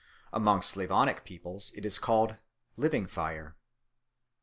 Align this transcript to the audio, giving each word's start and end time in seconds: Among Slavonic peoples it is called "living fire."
Among 0.33 0.63
Slavonic 0.63 1.23
peoples 1.23 1.71
it 1.75 1.85
is 1.85 1.99
called 1.99 2.37
"living 2.75 3.05
fire." 3.05 3.55